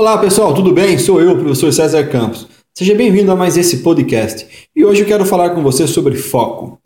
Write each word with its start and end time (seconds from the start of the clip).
Olá 0.00 0.16
pessoal, 0.16 0.54
tudo 0.54 0.72
bem? 0.72 0.96
Sou 0.96 1.20
eu, 1.20 1.32
o 1.32 1.38
professor 1.40 1.72
César 1.72 2.06
Campos. 2.06 2.46
Seja 2.72 2.94
bem-vindo 2.94 3.32
a 3.32 3.34
mais 3.34 3.56
esse 3.56 3.78
podcast. 3.78 4.46
E 4.76 4.84
hoje 4.84 5.00
eu 5.00 5.06
quero 5.08 5.26
falar 5.26 5.50
com 5.50 5.60
você 5.60 5.88
sobre 5.88 6.14
foco. 6.14 6.78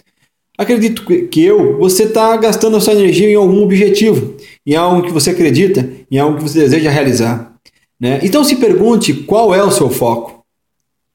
Acredito 0.56 1.04
que 1.04 1.44
eu, 1.44 1.76
você 1.76 2.04
está 2.04 2.34
gastando 2.38 2.78
a 2.78 2.80
sua 2.80 2.94
energia 2.94 3.28
em 3.28 3.34
algum 3.34 3.64
objetivo, 3.64 4.34
em 4.66 4.74
algo 4.76 5.02
que 5.02 5.12
você 5.12 5.28
acredita, 5.28 5.86
em 6.10 6.18
algo 6.18 6.38
que 6.38 6.42
você 6.42 6.60
deseja 6.60 6.88
realizar. 6.88 7.54
Né? 8.00 8.18
Então 8.22 8.42
se 8.42 8.56
pergunte 8.56 9.12
qual 9.12 9.54
é 9.54 9.62
o 9.62 9.70
seu 9.70 9.90
foco. 9.90 10.42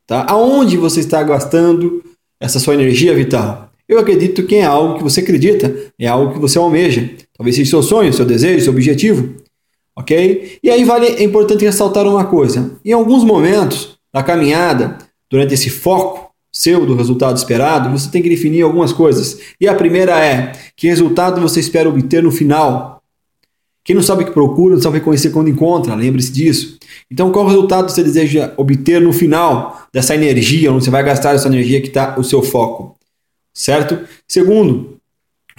Tá? 0.05 0.23
Aonde 0.29 0.77
você 0.77 0.99
está 0.99 1.23
gastando 1.23 2.03
essa 2.39 2.59
sua 2.59 2.75
energia 2.75 3.15
vital? 3.15 3.71
Eu 3.89 3.97
acredito 3.97 4.43
que 4.43 4.57
é 4.57 4.65
algo 4.65 4.99
que 4.99 5.03
você 5.03 5.21
acredita, 5.21 5.75
é 5.97 6.05
algo 6.05 6.31
que 6.33 6.39
você 6.39 6.59
almeja. 6.59 7.09
Talvez 7.35 7.55
seja 7.55 7.71
seu 7.71 7.81
sonho, 7.81 8.13
seu 8.13 8.23
desejo, 8.23 8.65
seu 8.65 8.73
objetivo 8.73 9.46
ok? 9.97 10.59
E 10.61 10.69
aí 10.69 10.83
vale, 10.83 11.07
é 11.07 11.23
importante 11.23 11.65
ressaltar 11.65 12.05
uma 12.07 12.25
coisa: 12.25 12.79
em 12.85 12.91
alguns 12.91 13.23
momentos 13.23 13.97
da 14.13 14.21
caminhada, 14.21 14.99
durante 15.29 15.55
esse 15.55 15.71
foco 15.71 16.27
seu 16.53 16.85
do 16.85 16.95
resultado 16.95 17.35
esperado, 17.35 17.89
você 17.89 18.09
tem 18.09 18.21
que 18.21 18.29
definir 18.29 18.61
algumas 18.61 18.93
coisas. 18.93 19.39
E 19.59 19.67
a 19.67 19.73
primeira 19.73 20.23
é: 20.23 20.53
que 20.75 20.87
resultado 20.87 21.41
você 21.41 21.59
espera 21.59 21.89
obter 21.89 22.21
no 22.21 22.31
final? 22.31 23.01
Quem 23.83 23.95
não 23.95 24.03
sabe 24.03 24.23
o 24.23 24.25
que 24.25 24.33
procura, 24.33 24.75
não 24.75 24.81
sabe 24.81 24.97
reconhecer 24.97 25.29
quando 25.29 25.49
encontra, 25.49 25.95
lembre-se 25.95 26.31
disso. 26.31 26.77
Então, 27.09 27.31
qual 27.31 27.47
resultado 27.47 27.89
você 27.89 28.03
deseja 28.03 28.53
obter 28.57 28.99
no 28.99 29.13
final 29.13 29.87
dessa 29.93 30.13
energia, 30.13 30.73
onde 30.73 30.83
você 30.83 30.89
vai 30.89 31.01
gastar 31.03 31.35
essa 31.35 31.47
energia 31.47 31.79
que 31.79 31.87
está 31.87 32.19
o 32.19 32.23
seu 32.23 32.43
foco? 32.43 32.97
Certo? 33.53 33.97
Segundo, 34.27 34.97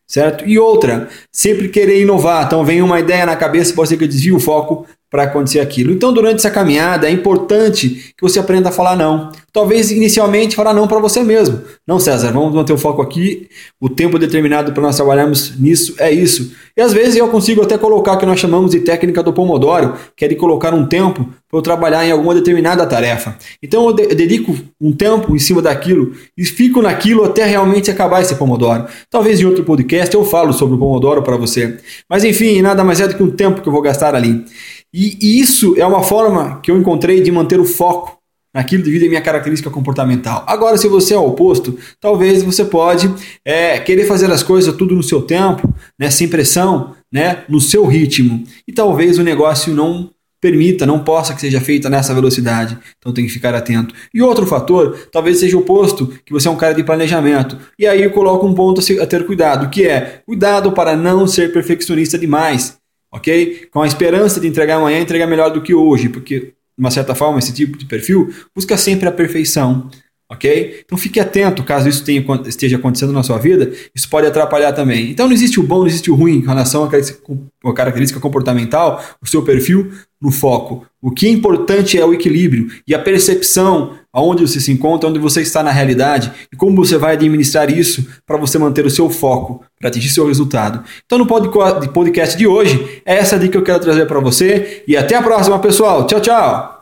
certo? 0.09 0.49
E 0.49 0.59
outra, 0.59 1.09
sempre 1.31 1.69
querer 1.69 2.01
inovar. 2.01 2.47
Então 2.47 2.65
vem 2.65 2.81
uma 2.81 2.99
ideia 2.99 3.27
na 3.27 3.37
cabeça, 3.37 3.75
pode 3.75 3.91
ser 3.91 3.99
que 3.99 4.05
eu 4.05 4.09
desvie 4.09 4.33
o 4.33 4.41
foco 4.41 4.87
para 5.11 5.25
acontecer 5.25 5.61
aquilo. 5.61 5.93
Então, 5.93 6.13
durante 6.13 6.37
essa 6.37 6.51
caminhada, 6.51 7.09
é 7.09 7.11
importante 7.11 8.13
que 8.17 8.23
você 8.23 8.39
aprenda 8.39 8.69
a 8.69 8.73
falar 8.73 8.97
não. 8.97 9.31
Talvez 9.53 9.91
inicialmente 9.91 10.55
falar 10.55 10.75
não 10.75 10.87
para 10.87 10.99
você 10.99 11.23
mesmo. 11.23 11.61
Não, 11.87 11.99
César, 11.99 12.31
vamos 12.31 12.55
manter 12.55 12.73
o 12.73 12.79
foco 12.79 13.01
aqui. 13.01 13.49
O 13.81 13.89
tempo 13.89 14.19
determinado 14.19 14.73
para 14.73 14.83
nós 14.83 14.97
trabalharmos 14.97 15.59
nisso 15.59 15.95
é 15.99 16.13
isso. 16.13 16.53
E 16.77 16.81
às 16.81 16.93
vezes 16.93 17.17
eu 17.17 17.29
consigo 17.29 17.63
até 17.63 17.79
colocar 17.79 18.13
o 18.13 18.19
que 18.19 18.27
nós 18.27 18.39
chamamos 18.39 18.71
de 18.71 18.81
técnica 18.81 19.23
do 19.23 19.33
Pomodoro, 19.33 19.95
que 20.15 20.25
é 20.25 20.29
de 20.29 20.37
colocar 20.37 20.75
um 20.75 20.87
tempo 20.87 21.29
para 21.49 21.59
eu 21.59 21.63
trabalhar 21.63 22.07
em 22.07 22.13
alguma 22.13 22.35
determinada 22.35 22.87
tarefa. 22.87 23.37
Então 23.63 23.89
eu, 23.89 23.97
eu 23.99 24.15
dedico 24.15 24.55
um 24.81 24.93
tempo 24.93 25.35
em 25.35 25.39
cima 25.39 25.63
daquilo 25.63 26.13
e 26.37 26.45
fico 26.45 26.83
naquilo 26.83 27.25
até 27.25 27.45
realmente 27.45 27.91
acabar 27.91 28.21
esse 28.21 28.35
Pomodoro. 28.35 28.87
Talvez 29.11 29.41
em 29.41 29.47
outro 29.47 29.65
podcast 29.65 30.15
eu 30.15 30.25
falo 30.25 30.53
sobre 30.53 30.77
o 30.77 30.79
Pomodoro 30.79 31.23
para 31.23 31.37
você. 31.37 31.79
Mas 32.09 32.23
enfim, 32.23 32.61
nada 32.61 32.85
mais 32.85 33.01
é 33.01 33.09
do 33.09 33.17
que 33.17 33.23
um 33.23 33.31
tempo 33.31 33.63
que 33.63 33.69
eu 33.69 33.73
vou 33.73 33.83
gastar 33.83 34.15
ali. 34.15 34.45
E, 34.93 35.41
isso 35.41 35.75
é 35.77 35.85
uma 35.85 36.03
forma 36.03 36.61
que 36.61 36.71
eu 36.71 36.79
encontrei 36.79 37.21
de 37.21 37.31
manter 37.31 37.61
o 37.61 37.65
foco 37.65 38.19
naquilo 38.55 38.83
devido 38.83 39.05
à 39.05 39.09
minha 39.09 39.21
característica 39.21 39.71
comportamental. 39.71 40.45
Agora, 40.47 40.79
se 40.79 40.89
você 40.89 41.15
é 41.15 41.19
o 41.19 41.27
oposto, 41.27 41.79
talvez 42.01 42.43
você 42.43 42.65
pode 42.65 43.13
é, 43.45 43.79
querer 43.79 44.07
fazer 44.07 44.31
as 44.31 44.43
coisas 44.43 44.75
tudo 44.75 44.95
no 44.97 45.03
seu 45.03 45.23
tempo, 45.23 45.73
né, 45.99 46.11
sem 46.11 46.29
pressão, 46.29 46.95
né, 47.13 47.45
no 47.49 47.61
seu 47.61 47.87
ritmo. 47.87 48.43
E 48.67 48.73
talvez 48.73 49.19
o 49.19 49.23
negócio 49.23 49.75
não 49.75 50.11
permita, 50.41 50.87
não 50.87 51.01
possa 51.01 51.35
que 51.35 51.41
seja 51.41 51.61
feita 51.61 51.91
nessa 51.91 52.15
velocidade. 52.15 52.79
Então 52.99 53.13
tem 53.13 53.27
que 53.27 53.33
ficar 53.33 53.55
atento. 53.55 53.95
E 54.15 54.23
outro 54.23 54.47
fator, 54.47 55.09
talvez 55.13 55.39
seja 55.39 55.57
o 55.57 55.61
oposto, 55.61 56.07
que 56.25 56.33
você 56.33 56.49
é 56.49 56.51
um 56.51 56.57
cara 56.57 56.75
de 56.75 56.85
planejamento. 56.85 57.59
E 57.79 57.87
aí 57.87 58.03
eu 58.03 58.11
coloco 58.11 58.47
um 58.47 58.55
ponto 58.55 58.81
a 59.01 59.07
ter 59.07 59.27
cuidado, 59.27 59.69
que 59.69 59.87
é 59.87 60.23
cuidado 60.25 60.73
para 60.73 60.97
não 60.97 61.27
ser 61.27 61.53
perfeccionista 61.53 62.17
demais 62.17 62.78
ok? 63.11 63.69
Com 63.71 63.83
a 63.83 63.87
esperança 63.87 64.41
de 64.41 64.47
entregar 64.47 64.77
amanhã, 64.77 64.99
entregar 65.01 65.27
melhor 65.27 65.51
do 65.51 65.63
que 65.63 65.75
hoje, 65.75 66.09
porque, 66.09 66.41
de 66.41 66.55
uma 66.79 66.91
certa 66.91 67.15
forma, 67.15 67.39
esse 67.39 67.53
tipo 67.53 67.77
de 67.79 67.87
perfil 67.87 68.33
busca 68.55 68.77
sempre 68.77 69.09
a 69.09 69.13
perfeição, 69.13 69.91
ok? 70.31 70.83
Então 70.85 70.99
fique 70.99 71.19
atento 71.19 71.65
caso 71.65 71.89
isso 71.89 72.05
tenha, 72.05 72.25
esteja 72.47 72.77
acontecendo 72.77 73.13
na 73.13 73.23
sua 73.23 73.39
vida, 73.39 73.73
isso 73.95 74.09
pode 74.09 74.27
atrapalhar 74.27 74.73
também. 74.73 75.11
Então 75.11 75.27
não 75.27 75.33
existe 75.33 75.59
o 75.59 75.63
bom, 75.63 75.79
não 75.79 75.87
existe 75.87 76.11
o 76.11 76.15
ruim 76.15 76.37
em 76.37 76.47
relação 76.47 76.85
à 76.85 77.73
característica 77.75 78.21
comportamental, 78.21 79.03
o 79.23 79.27
seu 79.27 79.43
perfil 79.43 79.91
no 80.21 80.31
foco. 80.31 80.85
O 81.01 81.11
que 81.11 81.27
é 81.27 81.31
importante 81.31 81.99
é 81.99 82.05
o 82.05 82.13
equilíbrio 82.13 82.69
e 82.87 82.95
a 82.95 82.99
percepção 82.99 83.97
aonde 84.13 84.47
você 84.47 84.61
se 84.61 84.73
encontra, 84.73 85.09
onde 85.09 85.19
você 85.19 85.41
está 85.41 85.63
na 85.63 85.71
realidade 85.71 86.31
e 86.53 86.57
como 86.57 86.75
você 86.75 86.99
vai 86.99 87.13
administrar 87.13 87.71
isso 87.71 88.07
para 88.27 88.37
você 88.37 88.59
manter 88.59 88.85
o 88.85 88.91
seu 88.91 89.09
foco, 89.09 89.65
para 89.79 89.89
atingir 89.89 90.09
seu 90.09 90.27
resultado. 90.27 90.83
Então 91.07 91.19
no 91.19 91.27
podcast 91.27 92.37
de 92.37 92.47
hoje, 92.47 93.01
é 93.07 93.17
essa 93.17 93.39
dica 93.39 93.53
que 93.53 93.59
eu 93.59 93.63
quero 93.63 93.81
trazer 93.81 94.07
para 94.07 94.19
você 94.19 94.83
e 94.89 94.97
até 94.97 95.15
a 95.15 95.23
próxima, 95.23 95.59
pessoal. 95.59 96.07
Tchau, 96.07 96.21
tchau. 96.21 96.78